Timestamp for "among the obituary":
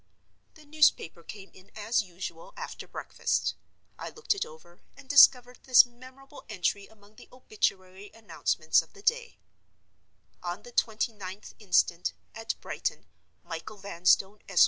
6.87-8.09